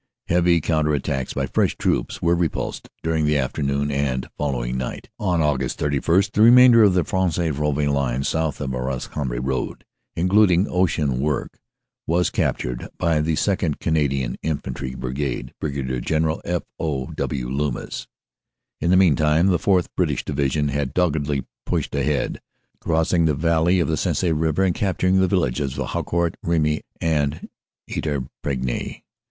[0.29, 5.09] Heavy counter attacks by fresh troops were repulsed during the afternoon and following night.
[5.19, 5.71] "On Aug.
[5.71, 9.85] 31 the remainder of the Fresnes Rouvroy line south of the Arras Cambrai road,
[10.15, 11.59] including Ocean Work,
[12.07, 13.77] was captured by the 2nd.
[13.79, 15.75] Canadian Infantry Brigade (Brig.
[16.03, 16.63] Gen eral F.
[16.79, 17.05] O.
[17.11, 17.47] W.
[17.47, 18.07] Loomis).
[18.81, 18.89] OPERATIONS: AUG.
[18.89, 19.87] 29 3 1 145 "In the meantime the 4th.
[19.95, 22.41] (British) Division had doggedly pushed ahead,
[22.79, 26.81] crossing the valley of the Sensee river and cap turing the villages of Haucourt, Remy
[26.99, 27.47] and
[27.87, 29.03] Eterpigny.